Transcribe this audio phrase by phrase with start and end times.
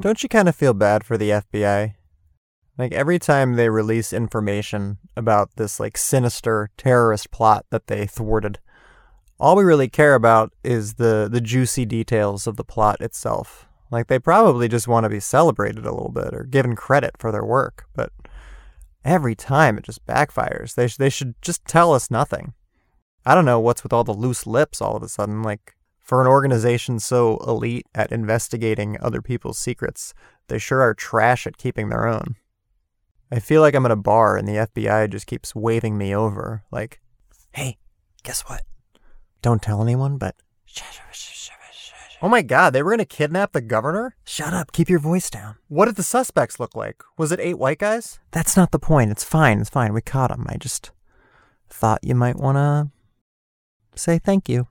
[0.00, 1.94] Don't you kind of feel bad for the FBI?
[2.78, 8.58] Like every time they release information about this like sinister terrorist plot that they thwarted,
[9.38, 13.66] all we really care about is the the juicy details of the plot itself.
[13.90, 17.30] Like they probably just want to be celebrated a little bit or given credit for
[17.30, 18.12] their work, but
[19.04, 20.74] every time it just backfires.
[20.74, 22.54] They sh- they should just tell us nothing.
[23.26, 25.42] I don't know what's with all the loose lips all of a sudden.
[25.42, 25.74] Like
[26.10, 30.12] for an organization so elite at investigating other people's secrets,
[30.48, 32.34] they sure are trash at keeping their own.
[33.30, 36.64] I feel like I'm at a bar and the FBI just keeps waving me over,
[36.72, 37.00] like,
[37.52, 37.78] hey,
[38.24, 38.62] guess what?
[39.40, 40.34] Don't tell anyone, but.
[42.20, 44.16] Oh my god, they were gonna kidnap the governor?
[44.24, 45.58] Shut up, keep your voice down.
[45.68, 47.04] What did the suspects look like?
[47.18, 48.18] Was it eight white guys?
[48.32, 49.12] That's not the point.
[49.12, 49.92] It's fine, it's fine.
[49.92, 50.44] We caught them.
[50.48, 50.90] I just
[51.68, 52.90] thought you might wanna
[53.94, 54.66] say thank you.